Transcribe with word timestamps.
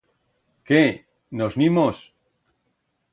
Qué, 0.69 0.79
nos 1.41 1.57
n'imos? 1.63 1.99